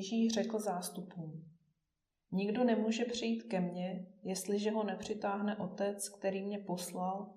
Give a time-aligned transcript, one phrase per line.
[0.00, 1.44] Ježíš řekl zástupům,
[2.32, 7.34] nikdo nemůže přijít ke mně, jestliže ho nepřitáhne otec, který mě poslal,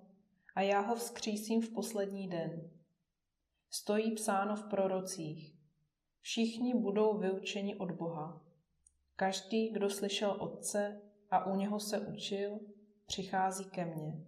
[0.55, 2.71] a já ho vzkřísím v poslední den.
[3.69, 5.55] Stojí psáno v prorocích.
[6.21, 8.41] Všichni budou vyučeni od Boha.
[9.15, 12.59] Každý, kdo slyšel Otce a u něho se učil,
[13.05, 14.25] přichází ke mně.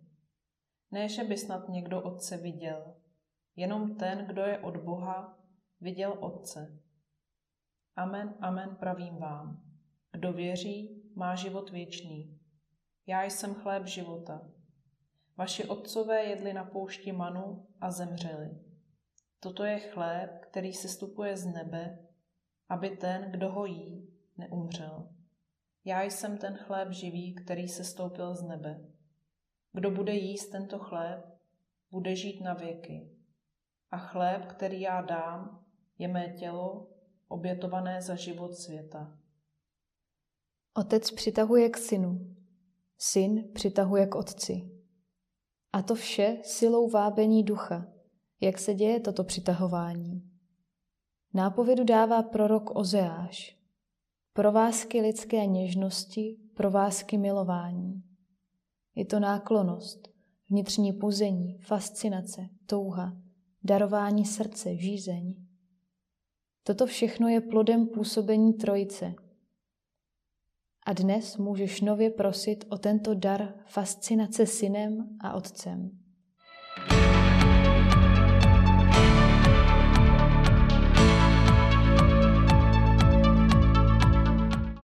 [0.92, 2.96] Ne, že by snad někdo Otce viděl,
[3.56, 5.40] jenom ten, kdo je od Boha,
[5.82, 6.85] viděl Otce.
[7.96, 9.64] Amen, amen pravím vám.
[10.12, 12.40] Kdo věří, má život věčný.
[13.08, 14.42] Já jsem chléb života.
[15.38, 18.50] Vaši otcové jedli na poušti manu a zemřeli.
[19.40, 22.00] Toto je chléb, který se stupuje z nebe,
[22.70, 25.10] aby ten, kdo ho jí, neumřel.
[25.86, 28.86] Já jsem ten chléb živý, který se stoupil z nebe.
[29.74, 31.26] Kdo bude jíst tento chléb,
[31.92, 33.10] bude žít na věky.
[33.92, 35.66] A chléb, který já dám,
[35.98, 36.95] je mé tělo,
[37.36, 39.18] obětované za život světa.
[40.74, 42.36] Otec přitahuje k synu,
[42.98, 44.72] syn přitahuje k otci.
[45.74, 47.88] A to vše silou vábení ducha.
[48.42, 50.32] Jak se děje toto přitahování?
[51.34, 53.58] Nápovědu dává prorok Ozeáš.
[54.34, 58.04] Provázky lidské něžnosti, provázky milování.
[58.96, 60.08] Je to náklonost,
[60.50, 63.18] vnitřní puzení, fascinace, touha,
[63.64, 65.45] darování srdce, žízeň.
[66.68, 69.14] Toto všechno je plodem působení trojice.
[70.86, 76.05] A dnes můžeš nově prosit o tento dar fascinace synem a otcem.